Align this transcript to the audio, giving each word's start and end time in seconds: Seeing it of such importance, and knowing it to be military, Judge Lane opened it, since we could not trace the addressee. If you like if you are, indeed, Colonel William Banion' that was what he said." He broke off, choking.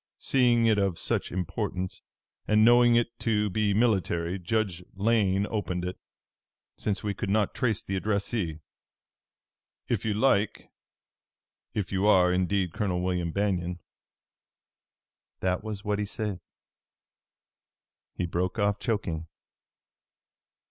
Seeing 0.17 0.65
it 0.65 0.79
of 0.79 0.97
such 0.97 1.31
importance, 1.31 2.01
and 2.47 2.65
knowing 2.65 2.95
it 2.95 3.19
to 3.19 3.51
be 3.51 3.71
military, 3.71 4.39
Judge 4.39 4.83
Lane 4.95 5.45
opened 5.51 5.85
it, 5.85 5.95
since 6.75 7.03
we 7.03 7.13
could 7.13 7.29
not 7.29 7.53
trace 7.53 7.83
the 7.83 7.95
addressee. 7.95 8.61
If 9.87 10.03
you 10.03 10.15
like 10.15 10.71
if 11.75 11.91
you 11.91 12.07
are, 12.07 12.33
indeed, 12.33 12.73
Colonel 12.73 13.03
William 13.03 13.31
Banion' 13.31 13.79
that 15.39 15.63
was 15.63 15.85
what 15.85 15.99
he 15.99 16.05
said." 16.05 16.39
He 18.15 18.25
broke 18.25 18.57
off, 18.57 18.79
choking. 18.79 19.27